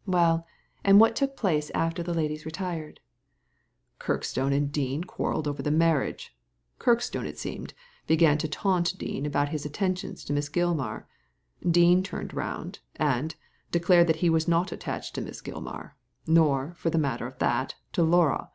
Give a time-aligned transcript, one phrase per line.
[0.16, 0.46] ''Well,
[0.84, 3.00] and what took place after the ladies retired?"
[3.66, 6.36] *' Kirkstone and Dean quarrelled over the marriage.
[6.78, 7.72] Kirkstone, it seemed,
[8.06, 11.04] began to taunt Dean about his attentions to Miss Oilman
[11.66, 13.36] Dean turned round, and
[13.72, 17.76] declared that he was not attached to Miss Gilmar; nor, for the matter of that,
[17.94, 18.50] to Laura.